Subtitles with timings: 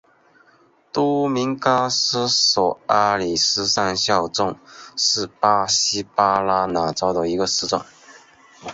[0.91, 4.55] 多明戈斯索阿里斯上校镇
[4.97, 7.79] 是巴西巴拉那州的一个市镇。